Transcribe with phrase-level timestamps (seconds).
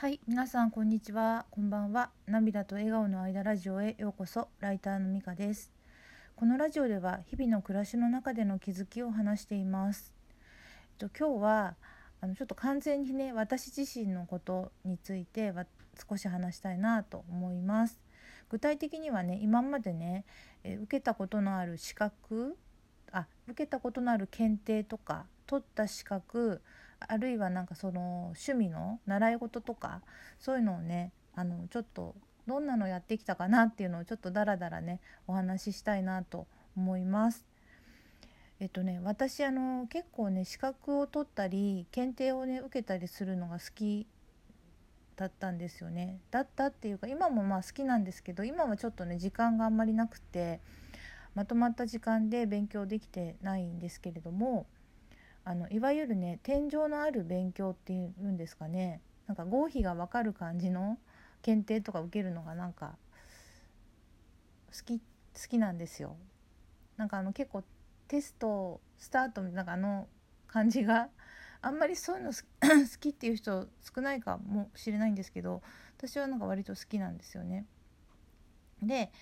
[0.00, 1.44] はい皆さんこんにちは。
[1.50, 2.08] こんばんは。
[2.26, 4.48] 涙と笑顔の間ラジオへようこそ。
[4.58, 5.70] ライターのみかです。
[6.36, 10.14] このラジオでは日々の暮らしの中での気づきを話しています。
[10.98, 11.76] えっと今日は
[12.22, 15.66] あのちょっと完全にね私自身のことについては
[16.08, 18.00] 少し話したいなと思います。
[18.48, 20.24] 具体的にはね今までね
[20.64, 22.56] え受けたことのある資格
[23.12, 26.62] あ受けたことのある検定とか取った資格
[27.00, 30.02] あるいはなんかその趣味の習い事とか
[30.38, 32.14] そういうのをねあのちょっと
[32.46, 37.46] どんなのやってきたかなっていうのをちょっとダラダラねお話ししたいなと思います。
[38.58, 44.06] えっとね私あの結構ね資格を取ったり検定をね受けたりするのが好き
[45.16, 46.20] だったんですよね。
[46.30, 50.60] だったっていうか今もまあ好きなんですけど今はちょっとね時間があんまりなくて
[51.34, 54.66] まとまった時間で勉強できてないんですけれども
[55.44, 60.98] あのいわゆるね天井のある勉強っていうんですかねなんか合否が分かる感じの
[61.42, 62.96] 検定とか受けるのがなんか
[64.72, 65.04] 好き好
[65.48, 66.16] きなんですよ。
[66.96, 67.62] なんかあの結構
[68.08, 70.06] テストスタートなんかあの
[70.48, 71.08] 感じが
[71.62, 75.62] あんまりそういうの 好きっていう人少ないかもしれないんですけど
[75.96, 77.66] 私はなんか割と好きなんですよね。
[78.82, 79.12] で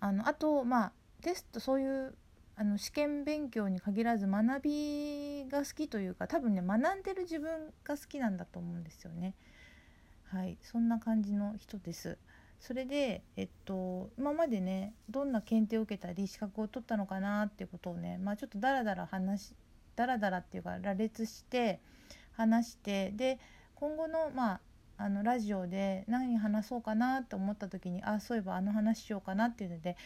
[0.00, 0.92] あのあとまあ
[1.22, 2.14] テストそういう
[2.54, 9.34] あの試験勉強に限らず学びが好きというか多分ね学んでる自分が好きなんだと思うんですよね。
[10.24, 12.18] はいそんな感じの人です。
[12.62, 19.56] それで、えっと、今までねどんな検定を受けたり資格を取ったのかなっていうことをね、まあ、ちょっとダラダラ話
[19.96, 21.80] ダラダラっていうか羅列して
[22.32, 23.40] 話してで
[23.74, 24.60] 今後の,、まあ、
[24.96, 29.96] あのラジオで何話そうかなと思った時にあそういえばあの話しようかなっていうので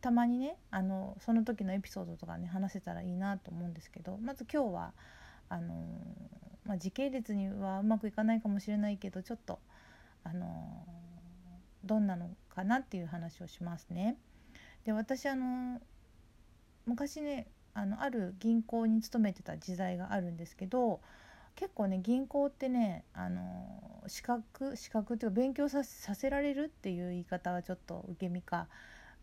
[0.00, 4.92] たまにねあのその時のエピソードとかね話せたらいいなと思うんですけどまず今日は
[5.48, 5.74] あの、
[6.64, 9.58] まあ、時系列にはうまくいかないかもしれないけどちょっと
[10.24, 10.84] あの
[11.84, 14.16] どんなのかなっていう話をしますね。
[14.84, 15.80] で私あの
[16.84, 21.00] 昔ねあのある銀行に勤めてた時代があるんですけど
[21.56, 28.68] 結構ね銀行ってねあの資格資格っていうか勉強させられるっていう言い方はちょっと受け身か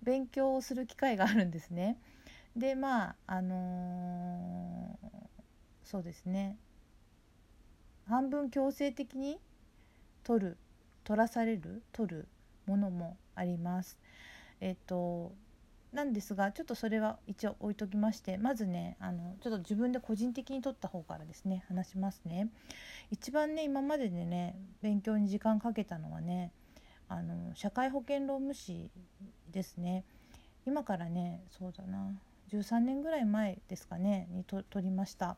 [0.03, 1.97] 勉強をする機会があるんですね。
[2.55, 5.19] でまああのー、
[5.83, 6.57] そうですね
[8.07, 9.39] 半分強制的に
[10.23, 10.57] 取る
[11.03, 12.27] 取らされる取る
[12.65, 13.97] ものもあります。
[14.61, 15.33] えっと
[15.91, 22.49] なんですがちょっとそれは一応置いときましてまずねあのちょっと自分で個人的に取った方からですね話しますね。
[23.11, 26.51] 一番ね今まででね勉強に時間かけたのはね
[27.13, 28.89] あの社会保険労務士
[29.51, 30.03] ですね。
[30.65, 32.11] 今からねそうだな
[32.49, 35.37] 13年ぐらい前ですかねにと取りました。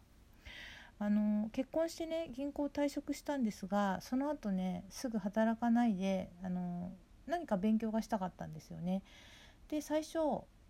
[0.98, 6.94] あの結婚してね銀行退職したんですがその後ねすぐ働かないであの
[7.28, 9.02] 何か勉強がしたかったんですよね。
[9.70, 10.14] で最初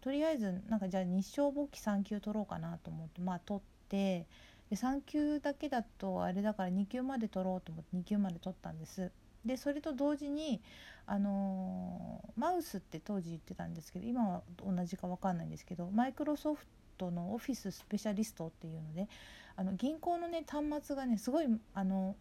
[0.02, 4.26] とりあえずなんかじゃあ日照簿記3級取ろうかなと思ってまあ取って
[4.70, 9.12] で3級だけだとあれだから2級まで取ろうと思って2級まで取ったんです。
[9.46, 10.62] でそれと同時に
[11.08, 16.66] あのマウスって当時言ってたんですけど今は同じか分かんないんですけどマイクロソフ
[16.98, 19.08] トのオフィススペシャリストっていうので
[19.56, 22.16] あの銀行のね端末がねすごいあの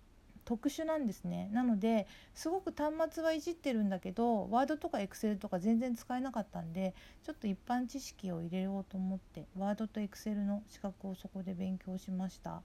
[0.45, 1.49] 特殊なんですね。
[1.53, 12.63] なのですごく端末はいじってるんだけどワードとかエクセルとか全然使えなかったんでちょっと一般知識を入れようと思ってワードとエクセルの資格をそこで勉強しました。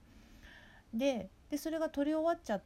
[0.92, 2.62] ででそれが取り終わっちゃっ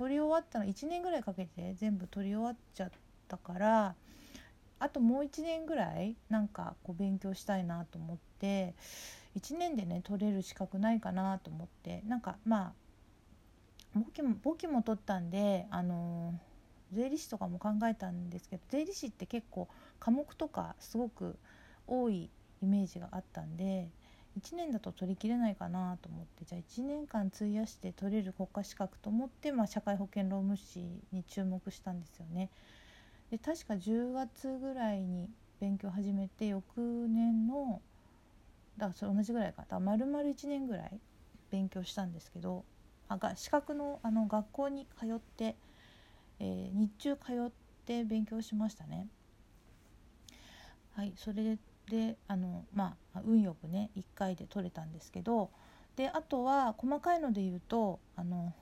[0.00, 2.90] 取り終わったの1年ぐらいかけて全部取り終わっちゃっ
[3.28, 3.94] たから
[4.78, 8.72] あともう1年ぐらいなんかこう勉強したいなと思って
[9.38, 12.72] 1年でね取れる資格ないかなと思ってなんかま
[13.94, 16.32] あ簿記も簿記も取ったんであの
[16.94, 19.68] 税理士とかも考えたんですけど税理士って結構
[19.98, 21.36] 科目とかすごく
[21.86, 22.30] 多い
[22.62, 23.90] イメージがあったんで
[24.38, 32.48] 1年だと取りきれないかなと思ってじゃあ1年間費やして取れる国家資格と思って、まあ、社会保険労務士に注目したんですよね。
[33.30, 35.28] で確か10月ぐらいに
[35.60, 36.62] 勉強始めて翌
[37.08, 37.80] 年の
[38.76, 41.00] だからそれ同じぐらいかだから丸々1年ぐらい
[41.50, 42.64] 勉強したんですけど
[43.08, 45.56] あが資格のあの学校に通って、
[46.38, 47.50] えー、日中通っ
[47.84, 49.06] て勉強しましたね。
[50.94, 51.58] はいそれで
[51.90, 55.50] であのまあ運よくね1回で取れたんですけど
[55.96, 58.54] であとは細かいので言うとあの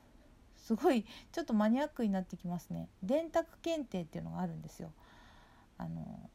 [0.57, 4.91] すごいちょっとマニアックになってきますね電卓検定っていうのがあるんですよ。
[5.77, 6.31] あの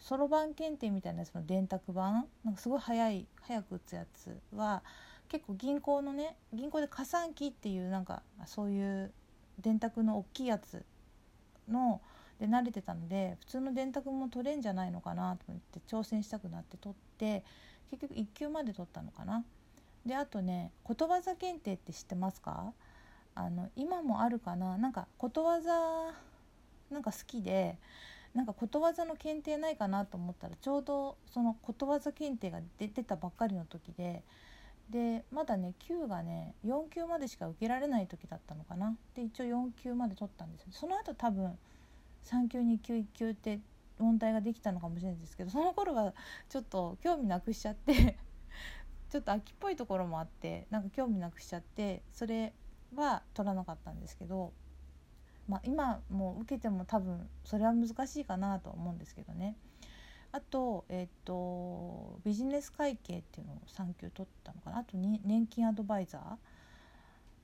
[0.00, 4.82] そろばん検定みたいなやつの電卓版なんかすごい早い早く打つやつは
[5.28, 9.12] 結構銀行のね銀行で加算機っていうなんかそういう
[9.60, 10.84] 電卓の大きいやつ
[11.68, 12.00] の
[12.38, 17.42] で慣れてたので普通の電卓も取れんじゃないのかなと思って挑戦したくなって取って
[17.90, 19.44] 結局1級まで取ったのかな。
[20.06, 22.72] であとねことわざ検定って知ってますか？
[23.34, 24.78] あの今もあるかな？
[24.78, 25.72] なんかことわざ
[26.90, 27.76] なんか好きで
[28.34, 34.22] なんかことわざの検定ないかなと思ったらちょうどそのことわざ検定が出てたばっかりの時で
[34.90, 38.96] でまだね級がね4級までしか受けられない時だったのかな？
[39.14, 40.68] で一応4級まで取ったんですよ。
[40.70, 41.58] その後多分
[42.24, 43.60] 3級2級1級って
[43.98, 46.14] 問題ができたのかもしれないですけどその頃は
[46.48, 48.16] ちょっと興味なくしちゃって
[49.10, 52.52] ちょっと秋っぽいところもあってなんか興味なくしちゃってそれ
[52.94, 54.52] は取らなかったんですけど、
[55.48, 59.56] まあ、今もう受けても多分それは難しいかなと思うんですけどね。
[60.30, 66.36] あと,、えーと、ビジネス会計っていうのを3級取ったのかなあと年金アドバイザー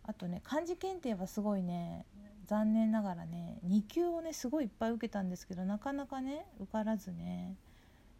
[0.06, 2.04] あとね漢字検定はすごいね
[2.46, 7.56] 残念ながらね2級をねすごいいっぱい受けたんですけどなかなかね受からずね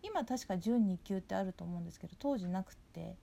[0.03, 3.17] 今確か準2級ってあると思うんですけど当時なくって、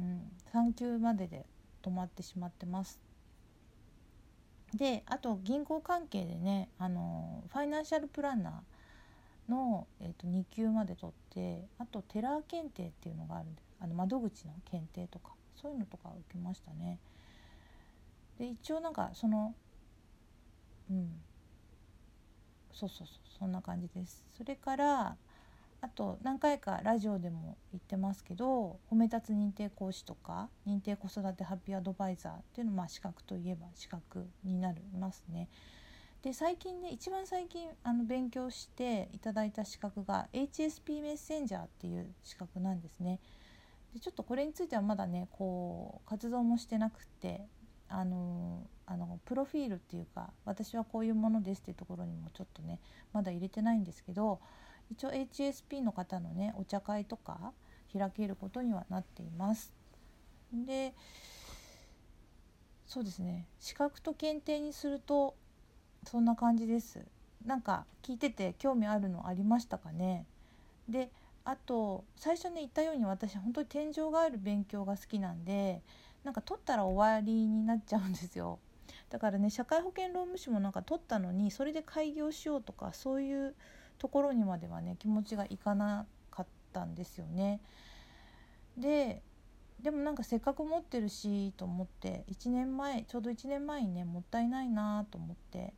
[0.00, 0.22] うん、
[0.52, 1.46] 3級までで
[1.82, 3.00] 止まってしまってます。
[4.74, 16.98] であと銀行関係でねあのファイナンシャルプランナーの、えー、と2級まで取ってあとテラー検定っていうのがあるんであの窓口の検定とかそういうのとか受けましたね。
[18.38, 19.54] で一応なんかその
[20.90, 21.08] うん
[22.72, 25.16] そうそうそうそんな感じですそれから
[25.80, 35.48] あと何回かラジオでも言ってますけど褒め立つ認定講師とか認定子育てハッピーアドバイザーっていうのまあ資格といえば資格になりますね。
[36.22, 43.20] で最近ね一番最近あの勉強していただいた資格が HSP メッセンジャーっていう資格なんですね。
[43.92, 47.46] でちょっとこれについてはまだねこう活動もしてなくて
[47.96, 52.80] あのあのプロフィールっていうか私はこういうものですっていうところにもちょっとね
[53.12, 54.40] まだ入れてないんですけど
[54.90, 57.52] 一応 HSP の方のねお茶会とか
[57.96, 59.72] 開けることにはなっています。
[60.52, 60.92] で
[62.84, 65.36] そうですね資格と検定にすると
[66.04, 67.06] そんな感じです。
[67.46, 70.26] なんか聞いてて興味あるのありましたかね？
[70.88, 71.10] で
[71.44, 75.80] あと最初ね言ったように私本当に天井がある勉強が好きなんで
[76.24, 78.58] なんか取ったら終わりになっちゃうんですよ
[79.10, 83.54] だからね社会保険労務士もなんか取ったのにそれで開業しようとかそういう
[83.98, 87.60] ところにまではね気持ちがいかなかったんですよね
[88.76, 89.22] で
[89.80, 95.74] でもなんかせっかく持ってるしと思って1年前ちょうど1年前にねもったいないなと思って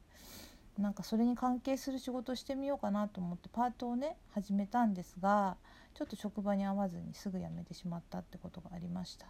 [0.78, 5.56] なんかそれに関係する仕事してみようかなと思ってパートをね始めたんですが
[5.94, 9.26] ちょっと職場に合わずにすぐ辞めてしまったってことがありました。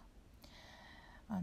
[1.29, 1.41] あの、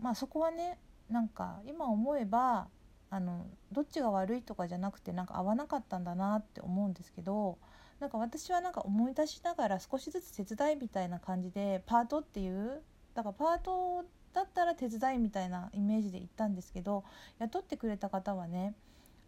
[0.00, 0.78] まあそこはね
[1.08, 2.68] なんか今思えば
[3.10, 7.58] あのどっちが悪いとかじゃなくてなんか合わなかったんだなって思うんですけど
[8.00, 12.82] なんか私はなんか思い出しながら少しずつ手伝いみたいな感じでパートっていう
[13.14, 17.04] だからパートだったら手伝いみたいなイメージで行ったんですけど
[17.38, 18.74] 雇ってくれた方はね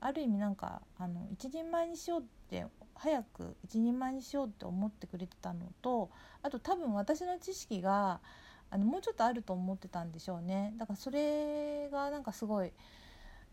[0.01, 6.11] ある意味なんかあの一人前にしようって早く一人前にしようって思ってくれてたのと
[6.43, 8.21] あと多分私の知識が
[8.71, 10.75] あのもうちょっとあると思ってたんでしょうね。
[10.77, 12.73] だからそれがなんかすごい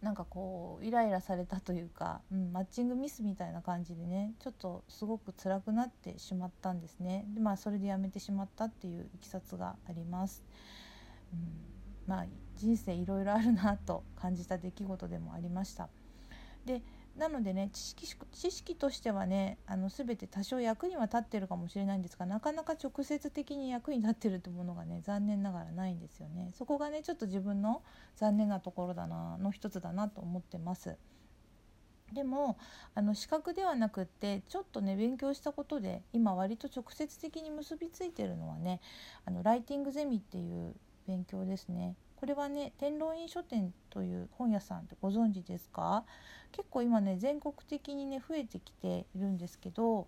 [0.01, 7.25] なんかこうイライラされたというか、うん、マッチングミスみたいな感じでねちょっとすごく辛くなってしまったんですね。
[7.29, 10.43] でまあそれでやめてしまったっていういきさつがあります、
[11.31, 11.39] うん、
[12.07, 12.25] まあ
[12.55, 15.89] 人生いろいろあるなと感じた出来事でもありました。
[16.65, 16.81] で
[17.17, 26.51] なのでね知識知識としてはねあの全て多少役には立ってるかもしれないんですがなかなか直接的に役に立ってるってものがね残念ながらないんですよね。
[26.53, 27.83] そこがねちょっと自分の
[28.15, 30.97] 残念なところだなの一つだなと思ってます。
[32.13, 32.57] でも
[32.93, 38.81] あの資格ではなくってちょっとね勉強したことで今割と直接的に結びついてるのはね
[39.25, 40.75] あのライティングゼミっていう
[41.07, 41.95] 勉強ですね。
[42.21, 46.05] これはね天狼院書店という本屋さんってご存知ですか？
[46.51, 50.07] 結構今ね全国的にね増えてきているんですけど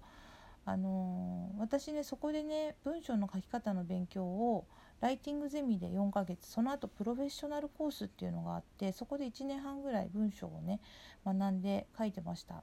[0.64, 4.68] あのー、私ねそこでね文章の書き方の勉強を
[5.02, 10.82] ライティングゼミで4ヶ月その後プロフェッショナルコースっていうのがあってそこで1年半ぐらい文章をね
[11.26, 12.62] 学んで書いてました。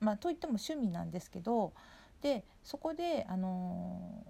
[0.00, 1.74] まあ、といっても趣味なんですけど
[2.22, 4.24] でそこで、あの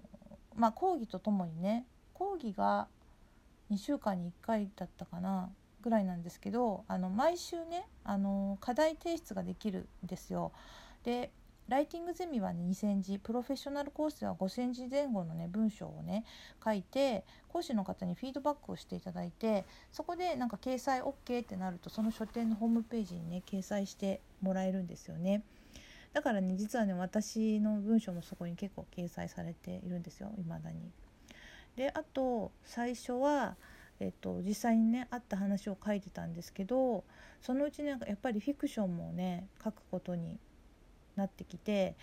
[0.57, 2.89] ー、まあ、講義とともにね講義が
[3.71, 5.49] 2週間に1回だったかな
[5.81, 10.51] ぐらいなんですけどあの毎週ねあの課題提出ができるんですよ。
[11.03, 11.31] で
[11.67, 16.23] ライティングゼミは、2,000字プロフェッショナルコースでは5,000字前後のね文章をね
[16.63, 25.43] 書いて講師の方にフィードバックをしていただいてそこでなんか掲載 OK ってなるとその書店のホームページにね掲載してもらえるんですよね。
[26.13, 30.89] だからね実はね私の文章もそこに結構掲載されているんですよ未だに。
[31.77, 33.55] であと最初は、
[33.99, 37.03] えっと、実際にねあった話を書いてたんですけど
[37.41, 40.39] そのうちねやっぱりフィクションもね書くことに
[41.15, 41.95] なってきて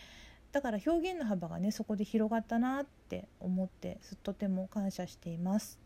[0.53, 5.81] だから表現の幅がねそこで広がったなって思ってとても感謝しています。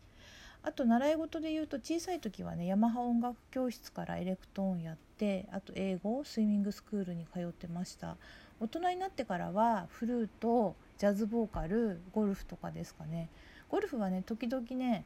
[0.61, 8.17] あと習い事で言うと小さい時はねヤマハ音楽教室からエレクトーンやってあと英語スイミングスクールに通ってました
[8.59, 13.29] 大人になってからはフルートジャズボーカルゴルフとかですかね
[13.69, 15.05] ゴルフはね時々ね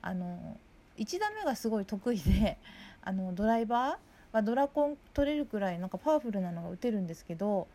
[0.00, 0.58] あの
[0.96, 2.58] 1打目がすごい得意で
[3.02, 7.68] あのドライバーはドラコン取れるくらいなんかパワフルなのが打てるんですけど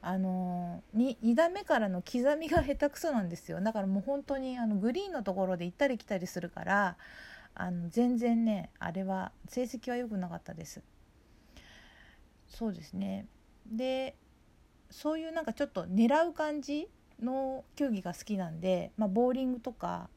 [0.00, 3.60] あの 2, 2打目からの刻みが下手くそなんですよ。
[3.62, 6.96] だからもう本当にあのグリーンのところで行ったり来たりするから
[7.54, 10.82] あの全然ねあれは成績は良くなかったです。
[12.48, 13.26] そうですね。
[13.66, 14.14] で
[14.90, 16.88] そういうなんかちょっと狙う感じ
[17.24, 20.08] の球技が好きなんで、まあ、ボーリングとか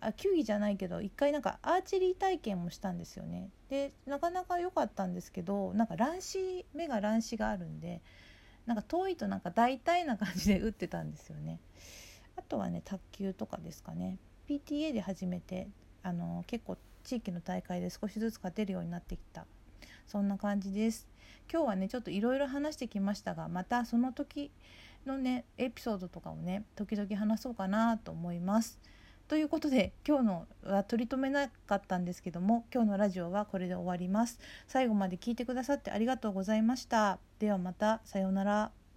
[0.00, 3.50] あ球技じゃないけど一回なんかアーチェリー体験もしたんですよね。
[3.68, 8.00] でなかなか良かったんですけどなんか乱視目が乱視があるんで
[8.66, 11.58] なんか遠いとなんか大体な感じで打ってたんですよね。
[12.36, 14.18] あとはね卓球とかですかね。
[14.48, 15.68] PTA で始めて
[16.02, 19.46] あの結構地域の大会で少しずつ勝てるようになってきた。
[20.06, 21.08] そんな感じです。
[21.50, 24.50] 今日はねちょっといろいろ話してきましたがまたその時
[25.08, 28.78] のねエピソードとかをね時々話そうかなと思います。
[29.26, 34.38] ということで今日のは取り留めなかったんですけども今日のラジオはこれで終わります。
[34.66, 37.18] 最後まで聞いてくださってありがとうございました。
[37.38, 38.87] ではまたさようなら。